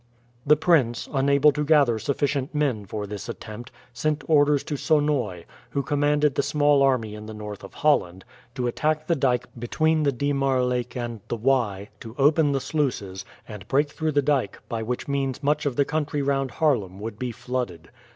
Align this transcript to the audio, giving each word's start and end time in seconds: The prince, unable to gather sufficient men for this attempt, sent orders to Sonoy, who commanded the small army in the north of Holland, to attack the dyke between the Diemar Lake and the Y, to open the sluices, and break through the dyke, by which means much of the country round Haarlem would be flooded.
The 0.47 0.55
prince, 0.55 1.07
unable 1.13 1.51
to 1.51 1.63
gather 1.63 1.99
sufficient 1.99 2.55
men 2.55 2.87
for 2.87 3.05
this 3.05 3.29
attempt, 3.29 3.71
sent 3.93 4.23
orders 4.27 4.63
to 4.63 4.75
Sonoy, 4.75 5.45
who 5.69 5.83
commanded 5.83 6.33
the 6.33 6.41
small 6.41 6.81
army 6.81 7.13
in 7.13 7.27
the 7.27 7.35
north 7.35 7.63
of 7.63 7.75
Holland, 7.75 8.25
to 8.55 8.65
attack 8.65 9.05
the 9.05 9.15
dyke 9.15 9.45
between 9.59 10.01
the 10.01 10.11
Diemar 10.11 10.67
Lake 10.67 10.97
and 10.97 11.21
the 11.27 11.37
Y, 11.37 11.89
to 11.99 12.15
open 12.17 12.51
the 12.51 12.59
sluices, 12.59 13.25
and 13.47 13.67
break 13.67 13.89
through 13.91 14.13
the 14.13 14.23
dyke, 14.23 14.59
by 14.67 14.81
which 14.81 15.07
means 15.07 15.43
much 15.43 15.67
of 15.67 15.75
the 15.75 15.85
country 15.85 16.23
round 16.23 16.49
Haarlem 16.53 16.97
would 16.99 17.19
be 17.19 17.31
flooded. 17.31 17.91